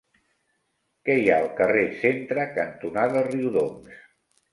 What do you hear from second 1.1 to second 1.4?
hi ha